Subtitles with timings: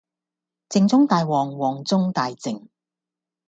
[0.69, 2.69] 靜中帶旺，旺中帶靜